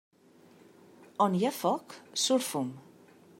[1.27, 2.73] On hi ha foc, surt fum.